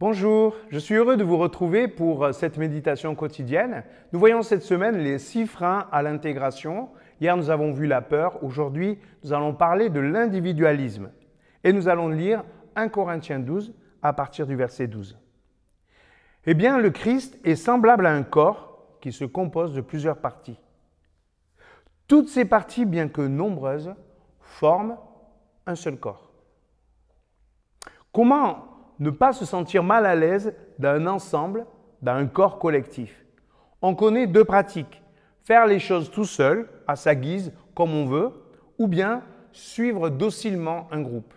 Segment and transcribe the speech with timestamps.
[0.00, 3.82] Bonjour, je suis heureux de vous retrouver pour cette méditation quotidienne.
[4.12, 6.90] Nous voyons cette semaine les six freins à l'intégration.
[7.20, 8.44] Hier, nous avons vu la peur.
[8.44, 11.10] Aujourd'hui, nous allons parler de l'individualisme.
[11.64, 12.44] Et nous allons lire
[12.76, 15.18] 1 Corinthiens 12 à partir du verset 12.
[16.46, 20.60] Eh bien, le Christ est semblable à un corps qui se compose de plusieurs parties.
[22.06, 23.92] Toutes ces parties, bien que nombreuses,
[24.38, 24.96] forment
[25.66, 26.30] un seul corps.
[28.12, 31.66] Comment ne pas se sentir mal à l'aise d'un ensemble,
[32.02, 33.24] d'un corps collectif.
[33.82, 35.02] On connaît deux pratiques.
[35.44, 38.32] Faire les choses tout seul, à sa guise, comme on veut,
[38.78, 39.22] ou bien
[39.52, 41.32] suivre docilement un groupe.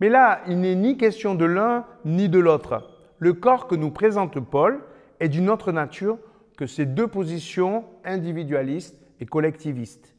[0.00, 2.90] Mais là, il n'est ni question de l'un ni de l'autre.
[3.18, 4.80] Le corps que nous présente Paul
[5.20, 6.18] est d'une autre nature
[6.56, 10.14] que ces deux positions individualistes et collectivistes.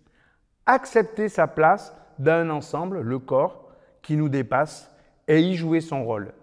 [0.68, 3.72] Accepter sa place d'un ensemble, le corps,
[4.04, 4.92] qui nous dépasse,
[5.28, 6.34] et y jouer son rôle.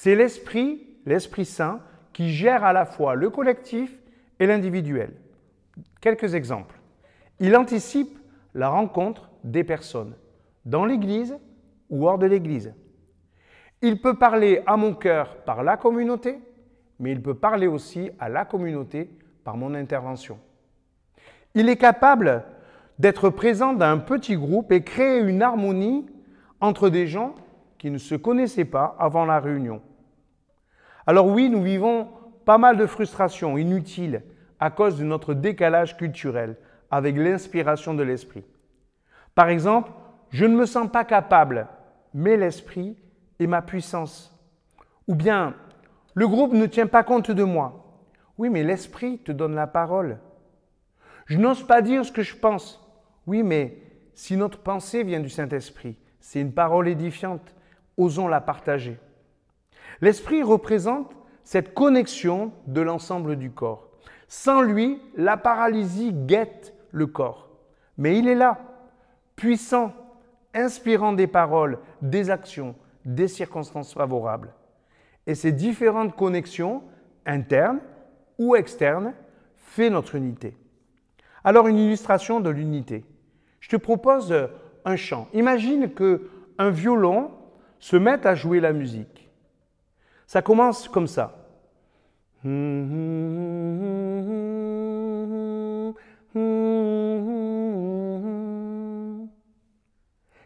[0.00, 1.80] C'est l'Esprit, l'Esprit Saint,
[2.12, 3.98] qui gère à la fois le collectif
[4.38, 5.12] et l'individuel.
[6.00, 6.78] Quelques exemples.
[7.40, 8.16] Il anticipe
[8.54, 10.14] la rencontre des personnes,
[10.64, 11.36] dans l'Église
[11.90, 12.72] ou hors de l'Église.
[13.82, 16.38] Il peut parler à mon cœur par la communauté,
[17.00, 19.10] mais il peut parler aussi à la communauté
[19.42, 20.38] par mon intervention.
[21.54, 22.44] Il est capable
[23.00, 26.06] d'être présent dans un petit groupe et créer une harmonie
[26.60, 27.34] entre des gens
[27.78, 29.82] qui ne se connaissaient pas avant la réunion.
[31.08, 32.06] Alors oui, nous vivons
[32.44, 34.22] pas mal de frustrations inutiles
[34.60, 36.56] à cause de notre décalage culturel
[36.90, 38.44] avec l'inspiration de l'esprit.
[39.34, 39.90] Par exemple,
[40.28, 41.66] je ne me sens pas capable,
[42.12, 42.94] mais l'esprit
[43.40, 44.38] est ma puissance.
[45.06, 45.54] Ou bien,
[46.12, 48.02] le groupe ne tient pas compte de moi.
[48.36, 50.18] Oui, mais l'esprit te donne la parole.
[51.24, 52.86] Je n'ose pas dire ce que je pense.
[53.26, 53.78] Oui, mais
[54.12, 57.54] si notre pensée vient du Saint-Esprit, c'est une parole édifiante
[57.96, 58.98] osons la partager.
[60.00, 63.88] L'esprit représente cette connexion de l'ensemble du corps.
[64.28, 67.48] Sans lui, la paralysie guette le corps.
[67.96, 68.58] Mais il est là,
[69.36, 69.92] puissant,
[70.54, 74.52] inspirant des paroles, des actions, des circonstances favorables.
[75.26, 76.82] Et ces différentes connexions,
[77.26, 77.80] internes
[78.38, 79.14] ou externes,
[79.56, 80.56] fait notre unité.
[81.44, 83.04] Alors une illustration de l'unité.
[83.60, 84.34] Je te propose
[84.84, 85.28] un chant.
[85.32, 86.28] Imagine que
[86.58, 87.30] un violon
[87.78, 89.27] se mettent à jouer la musique.
[90.28, 91.38] Ça commence comme ça.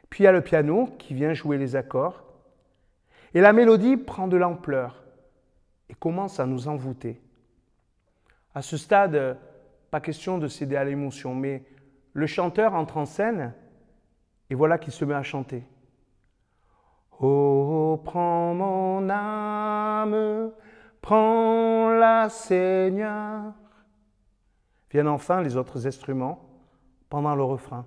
[0.08, 2.22] Puis il y a le piano qui vient jouer les accords.
[3.34, 5.02] Et la mélodie prend de l'ampleur
[5.88, 7.20] et commence à nous envoûter.
[8.54, 9.36] À ce stade,
[9.90, 11.64] pas question de céder à l'émotion, mais
[12.12, 13.52] le chanteur entre en scène
[14.48, 15.64] et voilà qu'il se met à chanter.
[17.20, 20.50] Oh, prends mon âme,
[21.00, 23.52] prends-la Seigneur.
[24.90, 26.40] Viennent enfin les autres instruments
[27.08, 27.86] pendant le refrain.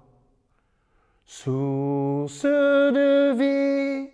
[1.25, 4.09] Source de vie,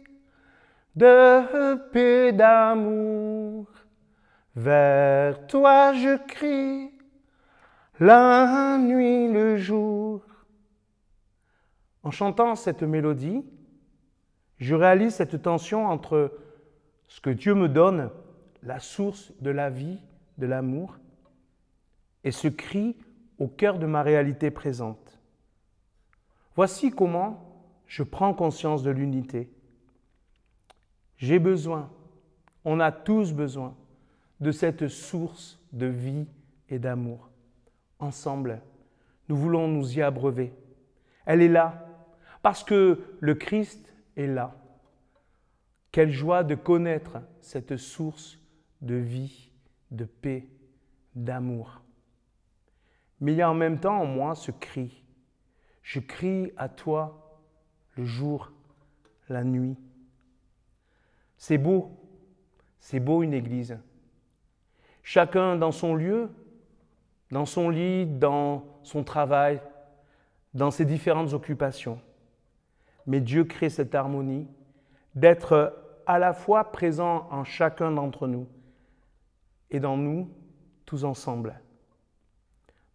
[0.95, 3.67] de paix, d'amour,
[4.55, 6.91] vers toi je crie,
[7.99, 10.21] la nuit, le jour.
[12.03, 13.45] En chantant cette mélodie,
[14.61, 16.31] je réalise cette tension entre
[17.07, 18.11] ce que Dieu me donne,
[18.61, 19.99] la source de la vie,
[20.37, 20.97] de l'amour,
[22.23, 22.95] et ce cri
[23.39, 25.19] au cœur de ma réalité présente.
[26.55, 29.51] Voici comment je prends conscience de l'unité.
[31.17, 31.89] J'ai besoin,
[32.63, 33.75] on a tous besoin
[34.41, 36.27] de cette source de vie
[36.69, 37.31] et d'amour.
[37.97, 38.61] Ensemble,
[39.27, 40.53] nous voulons nous y abreuver.
[41.25, 41.87] Elle est là
[42.43, 44.55] parce que le Christ est là.
[45.91, 48.39] Quelle joie de connaître cette source
[48.81, 49.51] de vie,
[49.91, 50.47] de paix,
[51.15, 51.81] d'amour.
[53.19, 55.03] Mais il y a en même temps en moi ce cri.
[55.83, 57.39] Je crie à toi
[57.95, 58.51] le jour,
[59.29, 59.77] la nuit.
[61.37, 61.91] C'est beau,
[62.79, 63.77] c'est beau une église.
[65.03, 66.29] Chacun dans son lieu,
[67.31, 69.61] dans son lit, dans son travail,
[70.53, 71.99] dans ses différentes occupations.
[73.05, 74.47] Mais Dieu crée cette harmonie
[75.15, 78.47] d'être à la fois présent en chacun d'entre nous
[79.69, 80.29] et dans nous
[80.85, 81.59] tous ensemble.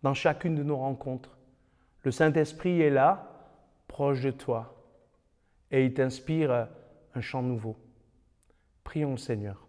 [0.02, 1.36] Dans chacune de nos rencontres,
[2.02, 3.28] le Saint-Esprit est là,
[3.88, 4.76] proche de toi,
[5.70, 6.68] et il t'inspire
[7.14, 7.76] un chant nouveau.
[8.84, 9.66] Prions le Seigneur.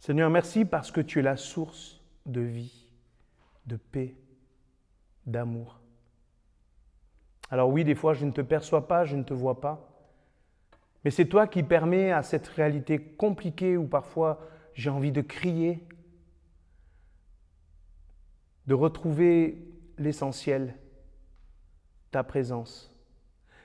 [0.00, 2.88] Seigneur, merci parce que tu es la source de vie,
[3.66, 4.16] de paix,
[5.26, 5.80] d'amour.
[7.50, 9.90] Alors oui, des fois, je ne te perçois pas, je ne te vois pas,
[11.04, 14.40] Mais c'est toi qui permets à cette réalité compliquée où parfois
[14.72, 15.86] j'ai envie de crier,
[18.66, 19.58] de retrouver
[19.98, 20.74] l'essentiel,
[22.10, 22.90] ta présence.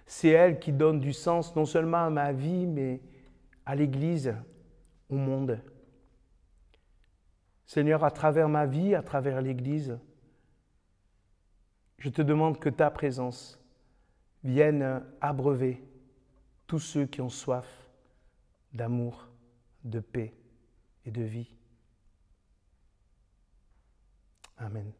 [0.05, 3.01] C'est elle qui donne du sens non seulement à ma vie, mais
[3.65, 4.35] à l'Église,
[5.09, 5.61] au monde.
[7.65, 9.97] Seigneur, à travers ma vie, à travers l'Église,
[11.99, 13.58] je te demande que ta présence
[14.43, 15.83] vienne abreuver
[16.67, 17.67] tous ceux qui ont soif
[18.73, 19.27] d'amour,
[19.83, 20.33] de paix
[21.05, 21.55] et de vie.
[24.57, 24.91] Amen.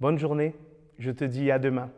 [0.00, 0.54] Bonne journée,
[0.98, 1.90] je te dis à demain.